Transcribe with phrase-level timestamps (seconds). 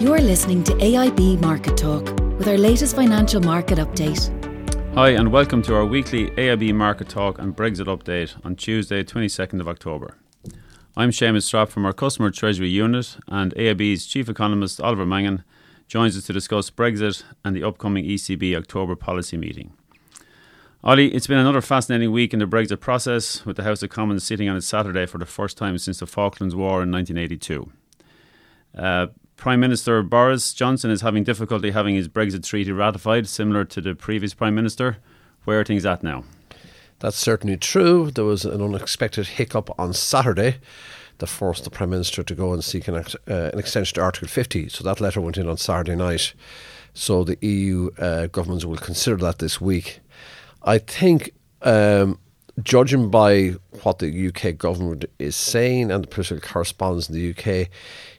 [0.00, 2.04] You're listening to AIB Market Talk
[2.38, 4.30] with our latest financial market update.
[4.94, 9.60] Hi, and welcome to our weekly AIB Market Talk and Brexit update on Tuesday, 22nd
[9.60, 10.16] of October.
[10.96, 15.42] I'm Seamus Strapp from our Customer Treasury Unit, and AIB's Chief Economist Oliver Mangan
[15.88, 19.72] joins us to discuss Brexit and the upcoming ECB October policy meeting.
[20.84, 24.22] Ollie, it's been another fascinating week in the Brexit process, with the House of Commons
[24.22, 27.72] sitting on its Saturday for the first time since the Falklands War in 1982.
[28.76, 33.80] Uh, Prime Minister Boris Johnson is having difficulty having his Brexit treaty ratified, similar to
[33.80, 34.98] the previous Prime Minister.
[35.44, 36.24] Where are things at now?
[36.98, 38.10] That's certainly true.
[38.10, 40.56] There was an unexpected hiccup on Saturday
[41.18, 44.26] that forced the Prime Minister to go and seek an, uh, an extension to Article
[44.26, 44.70] 50.
[44.70, 46.34] So that letter went in on Saturday night.
[46.92, 50.00] So the EU uh, governments will consider that this week.
[50.64, 51.30] I think,
[51.62, 52.18] um,
[52.62, 53.50] judging by
[53.82, 57.68] what the UK government is saying and the political correspondence in the UK,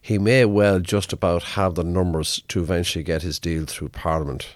[0.02, 4.56] he may well just about have the numbers to eventually get his deal through Parliament.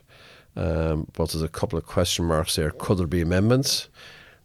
[0.56, 2.72] Um, but there's a couple of question marks there.
[2.72, 3.90] Could there be amendments?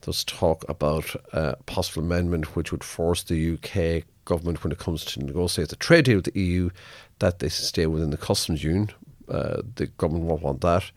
[0.03, 5.05] There's talk about a possible amendment which would force the UK government, when it comes
[5.05, 6.71] to negotiate the trade deal with the EU,
[7.19, 8.91] that they stay within the customs union.
[9.29, 10.91] Uh, the government won't want that.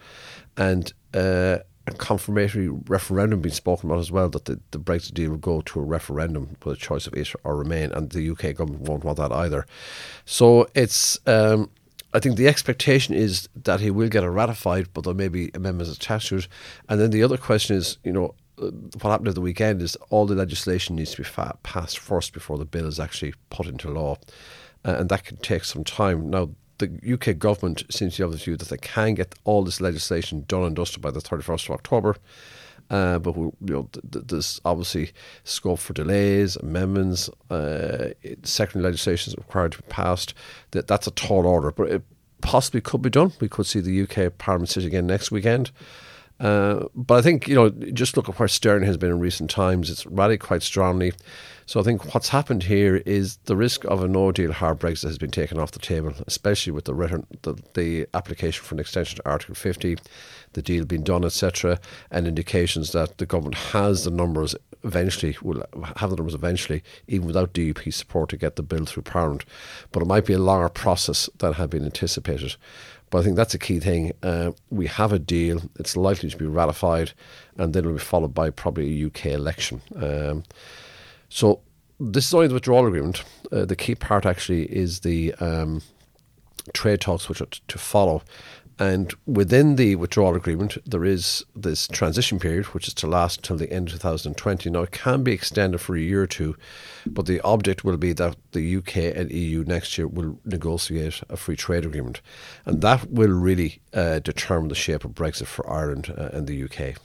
[0.56, 5.32] And uh, a confirmatory referendum being spoken about as well that the, the Brexit deal
[5.32, 8.56] will go to a referendum with a choice of it or remain, and the UK
[8.56, 9.66] government won't want that either.
[10.26, 11.20] So it's.
[11.28, 11.70] Um,
[12.14, 15.50] I think the expectation is that he will get it ratified, but there may be
[15.54, 16.48] amendments attached to it.
[16.90, 20.26] And then the other question is, you know, what happened at the weekend is all
[20.26, 23.90] the legislation needs to be fa- passed first before the bill is actually put into
[23.90, 24.18] law,
[24.86, 26.30] uh, and that can take some time.
[26.30, 26.50] Now,
[26.82, 30.46] the UK government seems to have the view that they can get all this legislation
[30.48, 32.18] done and dusted by the 31st of October.
[32.90, 35.12] Uh, but we, you know, th- th- there's obviously
[35.46, 38.10] scope for delays, amendments, uh,
[38.44, 40.34] secondary legislation is required to be passed.
[40.72, 42.04] That that's a tall order, but it
[42.42, 43.32] possibly could be done.
[43.40, 45.72] We could see the UK Parliament sit again next weekend.
[46.42, 49.50] Uh, but I think you know, just look at where Sterling has been in recent
[49.50, 49.90] times.
[49.90, 51.14] It's rallied quite strongly.
[51.72, 55.04] So I think what's happened here is the risk of a no deal hard Brexit
[55.04, 59.16] has been taken off the table, especially with the, the, the application for an extension
[59.16, 59.98] to Article 50,
[60.52, 61.80] the deal being done, etc.,
[62.12, 65.64] and indications that the government has the numbers eventually, will
[65.96, 69.46] have the numbers eventually, even without DUP support to get the bill through Parliament.
[69.94, 72.58] But it might be a longer process than had been anticipated.
[73.12, 74.12] But I think that's a key thing.
[74.22, 77.14] Uh, we have a deal, it's likely to be ratified,
[77.56, 79.82] and then it will be followed by probably a UK election.
[79.96, 80.44] Um,
[81.32, 81.62] so
[81.98, 83.24] this is only the withdrawal agreement.
[83.52, 85.82] Uh, the key part actually is the um,
[86.74, 88.22] trade talks which are t- to follow.
[88.78, 93.58] And within the withdrawal agreement, there is this transition period, which is to last until
[93.58, 94.70] the end of 2020.
[94.72, 96.58] Now, it can be extended for a year or two,
[97.06, 101.38] but the object will be that the UK and EU next year will negotiate a
[101.38, 102.20] free trade agreement.
[102.66, 106.64] And that will really uh, determine the shape of Brexit for Ireland uh, and the
[106.64, 106.98] UK.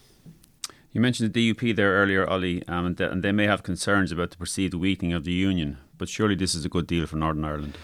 [0.96, 4.10] You mentioned the DUP there earlier, Ollie, um, and, th- and they may have concerns
[4.10, 7.16] about the perceived weakening of the union, but surely this is a good deal for
[7.16, 7.76] Northern Ireland.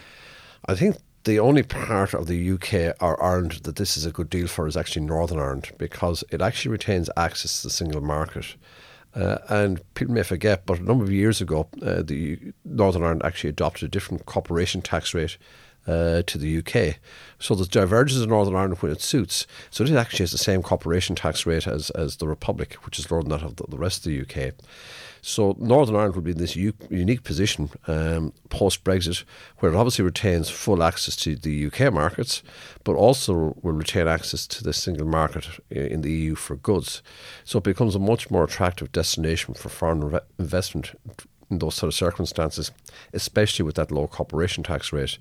[0.65, 4.31] I think the only part of the UK or Ireland that this is a good
[4.31, 8.57] deal for is actually Northern Ireland because it actually retains access to the single market.
[9.15, 13.27] Uh, and people may forget, but a number of years ago, uh, the Northern Ireland
[13.27, 15.37] actually adopted a different corporation tax rate
[15.87, 16.97] uh, to the UK.
[17.39, 19.47] So there's divergences in Northern Ireland when it suits.
[19.71, 23.11] So it actually has the same corporation tax rate as, as the Republic, which is
[23.11, 24.55] lower than that of the, the rest of the UK.
[25.25, 29.23] So Northern Ireland will be in this u- unique position um, post Brexit,
[29.59, 32.43] where it obviously retains full access to the UK markets,
[32.83, 37.03] but also will retain access to the single market in the EU for goods.
[37.45, 40.93] So it becomes a much more attractive destination for foreign re- investment
[41.53, 42.73] in those sort of circumstances,
[43.13, 45.19] especially with that low corporation tax rate.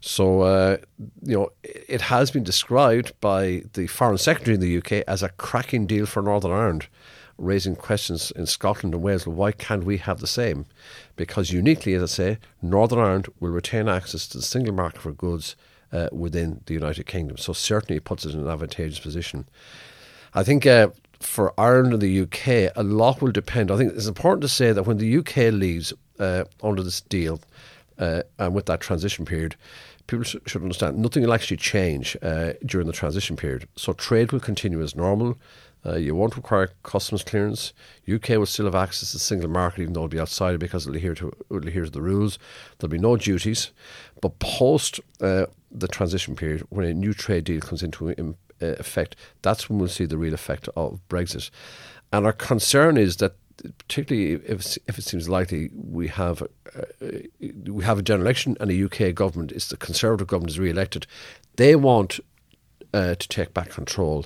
[0.00, 0.76] So, uh,
[1.22, 5.30] you know, it has been described by the Foreign Secretary in the UK as a
[5.30, 6.86] cracking deal for Northern Ireland,
[7.38, 9.26] raising questions in Scotland and Wales.
[9.26, 10.66] Why can't we have the same?
[11.16, 15.12] Because uniquely, as I say, Northern Ireland will retain access to the single market for
[15.12, 15.56] goods
[15.92, 17.36] uh, within the United Kingdom.
[17.36, 19.48] So, certainly, it puts it in an advantageous position.
[20.34, 20.88] I think uh,
[21.20, 23.70] for Ireland and the UK, a lot will depend.
[23.70, 27.40] I think it's important to say that when the UK leaves uh, under this deal,
[27.98, 29.56] uh, and with that transition period,
[30.06, 33.68] people sh- should understand nothing will actually change uh, during the transition period.
[33.76, 35.36] So trade will continue as normal.
[35.84, 37.72] Uh, you won't require customs clearance.
[38.12, 40.86] UK will still have access to the single market, even though it'll be outside because
[40.86, 42.38] it'll adhere to, it'll adhere to the rules.
[42.78, 43.70] There'll be no duties.
[44.20, 48.24] But post uh, the transition period, when a new trade deal comes into uh,
[48.60, 51.50] effect, that's when we'll see the real effect of Brexit.
[52.12, 53.36] And our concern is that
[53.78, 57.06] particularly if if it seems likely we have uh,
[57.64, 61.06] we have a general election and a UK government is the Conservative government is re-elected,
[61.56, 62.20] they want
[62.92, 64.24] uh, to take back control.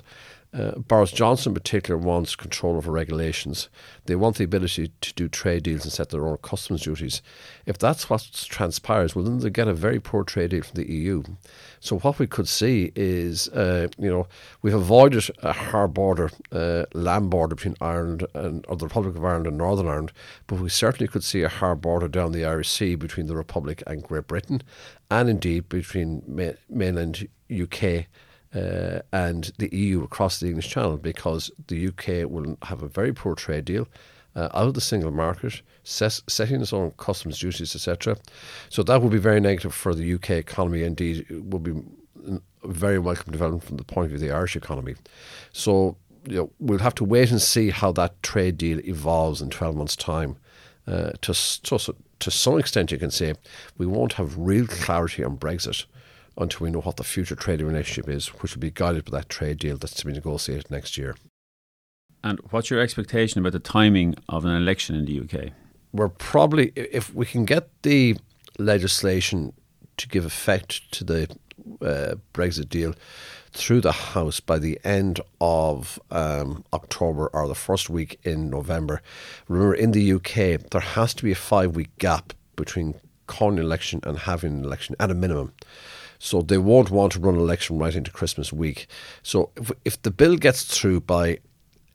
[0.53, 3.69] Uh, Boris Johnson, in particular, wants control over regulations.
[4.05, 7.21] They want the ability to do trade deals and set their own customs duties.
[7.65, 10.91] If that's what transpires, well, then they get a very poor trade deal from the
[10.91, 11.23] EU.
[11.79, 14.27] So what we could see is, uh, you know,
[14.61, 19.23] we've avoided a hard border, uh, land border between Ireland and or the Republic of
[19.23, 20.11] Ireland and Northern Ireland,
[20.47, 23.81] but we certainly could see a hard border down the Irish Sea between the Republic
[23.87, 24.63] and Great Britain,
[25.09, 28.07] and indeed between ma- mainland UK
[28.53, 33.13] uh, and the EU across the English Channel because the UK will have a very
[33.13, 33.87] poor trade deal.
[34.33, 38.15] Uh, out of the single market, ses- setting its own customs duties, etc.
[38.69, 40.83] So that would be very negative for the UK economy.
[40.83, 41.73] Indeed, it would be
[42.63, 44.95] a very welcome development from the point of view of the Irish economy.
[45.51, 49.49] So you know, we'll have to wait and see how that trade deal evolves in
[49.49, 50.37] 12 months' time.
[50.87, 53.33] Uh, to, to, to some extent, you can say
[53.77, 55.85] we won't have real clarity on Brexit
[56.41, 59.29] until we know what the future trading relationship is, which will be guided by that
[59.29, 61.15] trade deal that's to be negotiated next year.
[62.23, 65.53] And what's your expectation about the timing of an election in the UK?
[65.91, 68.17] We're probably, if we can get the
[68.59, 69.53] legislation
[69.97, 71.35] to give effect to the
[71.81, 72.93] uh, Brexit deal
[73.51, 79.01] through the House by the end of um, October or the first week in November.
[79.47, 82.95] Remember, in the UK, there has to be a five week gap between
[83.27, 85.53] calling an election and having an election at a minimum.
[86.23, 88.85] So they won't want to run an election right into Christmas week.
[89.23, 91.39] So if, if the bill gets through by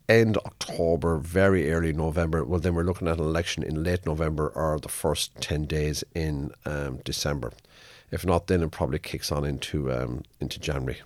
[0.08, 4.49] end October, very early November, well, then we're looking at an election in late November
[4.49, 7.52] or the first 10 days in um, December.
[8.11, 11.00] If not, then it probably kicks on into um, into January.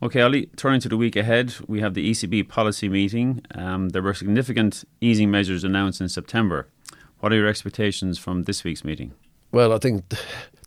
[0.00, 3.42] Okay, Ollie, turning to the week ahead, we have the ECB policy meeting.
[3.56, 6.68] Um, there were significant easing measures announced in September.
[7.18, 9.14] What are your expectations from this week's meeting?
[9.50, 10.04] Well, I think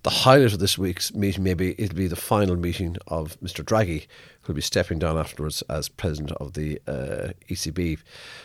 [0.03, 3.63] the highlight of this week's meeting, maybe it'll be the final meeting of Mr.
[3.63, 4.07] Draghi,
[4.41, 7.99] who'll be stepping down afterwards as president of the uh, ECB.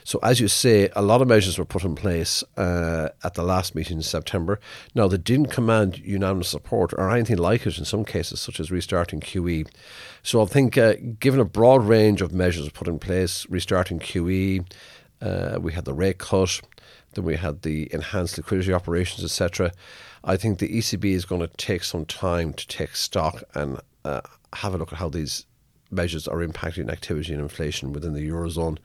[0.05, 3.43] So, as you say, a lot of measures were put in place uh, at the
[3.43, 4.61] last meeting in September.
[4.95, 8.71] Now, they didn't command unanimous support or anything like it in some cases, such as
[8.71, 9.67] restarting QE.
[10.23, 14.67] So, I think, uh, given a broad range of measures put in place, restarting QE,
[15.23, 16.61] uh, we had the rate cut,
[17.17, 19.73] then we had the enhanced liquidity operations, etc.
[20.23, 24.21] I think the ECB is going to take some time to take stock and uh,
[24.53, 25.47] have a look at how these
[25.91, 28.79] measures are impacting activity and inflation within the eurozone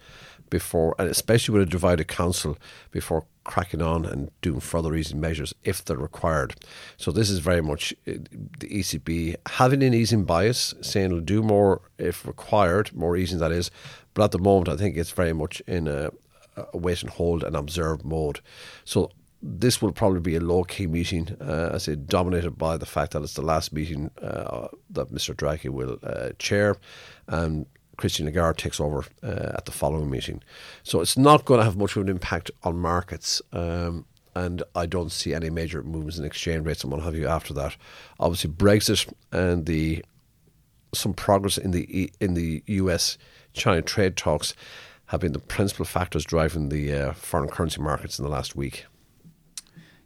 [0.49, 2.57] before, and especially with a divided council,
[2.91, 6.53] before cracking on and doing further easing measures if they're required.
[6.97, 8.13] So this is very much uh,
[8.59, 13.51] the ECB having an easing bias, saying it'll do more if required, more easing that
[13.51, 13.71] is.
[14.13, 16.11] But at the moment, I think it's very much in a,
[16.73, 18.39] a wait and hold and observe mode.
[18.85, 19.11] So
[19.41, 23.13] this will probably be a low key meeting, uh, I say, dominated by the fact
[23.13, 25.35] that it's the last meeting uh, that Mr.
[25.35, 26.75] Draghi will uh, chair,
[27.27, 27.65] and
[27.97, 30.43] Christine Lagarde takes over uh, at the following meeting.
[30.83, 33.41] So it's not going to have much of an impact on markets.
[33.51, 37.27] Um, and I don't see any major movements in exchange rates and what have you
[37.27, 37.75] after that.
[38.19, 40.05] Obviously, Brexit and the
[40.93, 43.17] some progress in the in the U.S.
[43.53, 44.53] China trade talks
[45.11, 48.85] have been the principal factors driving the uh, foreign currency markets in the last week.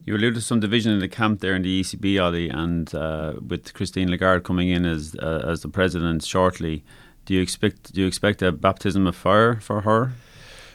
[0.03, 3.33] You alluded to some division in the camp there in the ECB, Ollie, and uh,
[3.47, 6.83] with Christine Lagarde coming in as uh, as the president shortly,
[7.25, 10.13] do you expect do you expect a baptism of fire for her?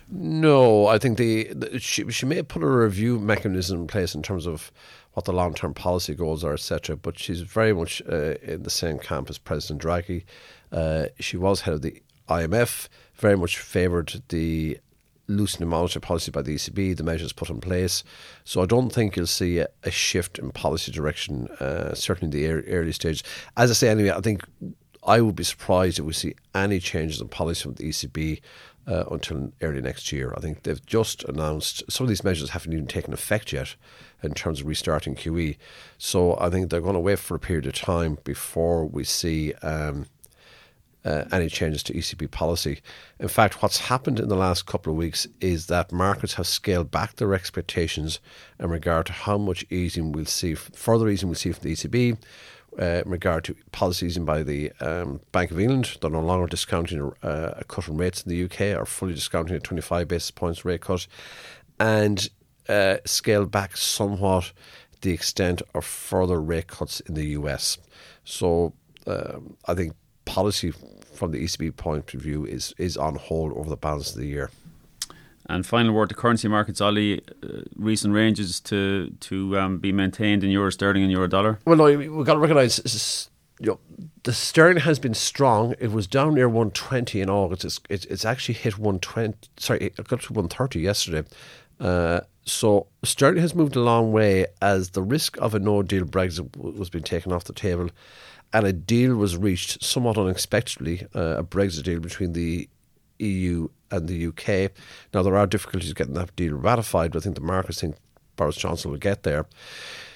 [0.08, 4.22] No, I think the, the she she may put a review mechanism in place in
[4.22, 4.70] terms of
[5.14, 6.96] what the long term policy goals are, etc.
[6.96, 10.22] But she's very much uh, in the same camp as President Draghi.
[10.70, 14.78] Uh, she was head of the IMF, very much favoured the
[15.30, 18.02] loosening monetary policy by the ECB, the measures put in place.
[18.44, 22.42] So I don't think you'll see a, a shift in policy direction, uh, certainly in
[22.42, 23.22] the early, early stage.
[23.56, 24.44] As I say, anyway, I think
[25.04, 28.40] I would be surprised if we see any changes in policy from the ECB
[28.86, 30.34] uh, until early next year.
[30.36, 33.76] I think they've just announced some of these measures haven't even taken effect yet
[34.22, 35.56] in terms of restarting QE.
[35.96, 39.54] So I think they're going to wait for a period of time before we see.
[39.54, 40.06] Um,
[41.04, 42.80] uh, any changes to ECB policy.
[43.18, 46.90] In fact, what's happened in the last couple of weeks is that markets have scaled
[46.90, 48.20] back their expectations
[48.58, 52.18] in regard to how much easing we'll see, further easing we'll see from the ECB.
[52.78, 56.46] Uh, in regard to policy easing by the um, Bank of England, they're no longer
[56.46, 60.30] discounting uh, a cut in rates in the UK or fully discounting a 25 basis
[60.30, 61.08] points rate cut,
[61.80, 62.30] and
[62.68, 64.52] uh, scaled back somewhat
[65.00, 67.78] the extent of further rate cuts in the US.
[68.24, 68.74] So
[69.06, 69.94] um, I think
[70.30, 70.72] policy
[71.12, 74.26] from the ECB point of view is is on hold over the balance of the
[74.26, 74.50] year.
[75.48, 77.22] And final word to currency markets, Ollie.
[77.42, 81.58] Uh, recent ranges to to um, be maintained in euro sterling and euro dollar.
[81.66, 83.28] Well, no, we've got to recognise.
[83.62, 83.80] You know,
[84.22, 85.74] the sterling has been strong.
[85.78, 87.64] It was down near 120 in August.
[87.64, 89.36] It's, it's, it's actually hit 120.
[89.58, 91.28] Sorry, it got to 130 yesterday.
[91.78, 92.20] Uh,
[92.50, 96.56] so sterling has moved a long way as the risk of a no deal Brexit
[96.56, 97.90] was being taken off the table,
[98.52, 102.68] and a deal was reached somewhat unexpectedly, uh, a Brexit deal between the
[103.18, 104.72] EU and the UK.
[105.14, 107.96] Now, there are difficulties getting that deal ratified, but I think the markets think
[108.36, 109.46] Boris Johnson will get there.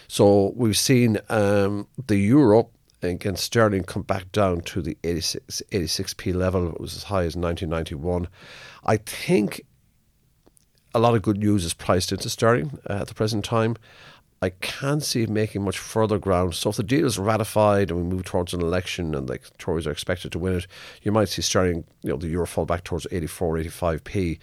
[0.08, 2.70] So we've seen um, the euro
[3.02, 6.70] against sterling come back down to the 86, 86p level.
[6.70, 8.28] It was as high as 1991.
[8.84, 9.64] I think
[10.94, 13.76] a lot of good news is priced into sterling uh, at the present time.
[14.44, 16.54] I can't see it making much further ground.
[16.54, 19.86] So if the deal is ratified and we move towards an election and the Tories
[19.86, 20.66] are expected to win it,
[21.02, 24.38] you might see sterling, you know, the euro fall back towards 84, 85p.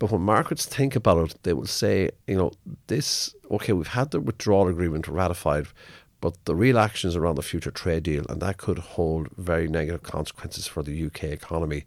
[0.00, 2.50] But when markets think about it, they will say, you know,
[2.88, 5.68] this, okay, we've had the withdrawal agreement ratified,
[6.24, 10.02] but the real actions around the future trade deal, and that could hold very negative
[10.02, 11.84] consequences for the UK economy,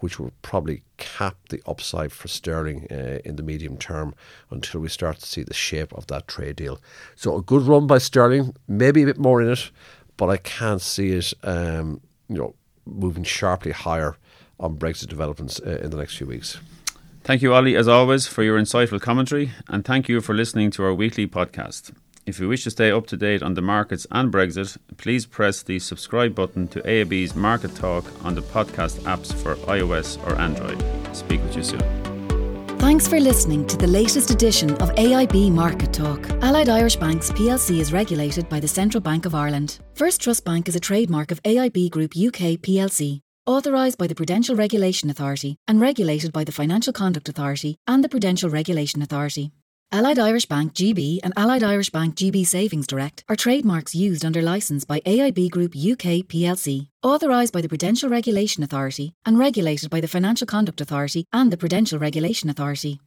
[0.00, 4.14] which will probably cap the upside for sterling uh, in the medium term
[4.50, 6.78] until we start to see the shape of that trade deal.
[7.16, 9.70] So a good run by sterling, maybe a bit more in it,
[10.18, 12.54] but I can't see it, um, you know,
[12.84, 14.18] moving sharply higher
[14.60, 16.58] on Brexit developments uh, in the next few weeks.
[17.24, 20.84] Thank you, Ollie, as always, for your insightful commentary, and thank you for listening to
[20.84, 21.92] our weekly podcast.
[22.28, 25.62] If you wish to stay up to date on the markets and Brexit, please press
[25.62, 30.78] the subscribe button to AIB's Market Talk on the podcast apps for iOS or Android.
[31.16, 31.80] Speak with you soon.
[32.80, 36.28] Thanks for listening to the latest edition of AIB Market Talk.
[36.42, 39.78] Allied Irish Banks plc is regulated by the Central Bank of Ireland.
[39.94, 44.54] First Trust Bank is a trademark of AIB Group UK plc, authorised by the Prudential
[44.54, 49.50] Regulation Authority and regulated by the Financial Conduct Authority and the Prudential Regulation Authority.
[49.90, 54.42] Allied Irish Bank GB and Allied Irish Bank GB Savings Direct are trademarks used under
[54.42, 60.02] licence by AIB Group UK plc, authorised by the Prudential Regulation Authority and regulated by
[60.02, 63.00] the Financial Conduct Authority and the Prudential Regulation Authority.